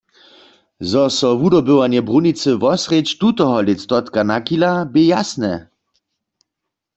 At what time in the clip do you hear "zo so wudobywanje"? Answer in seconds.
0.89-1.99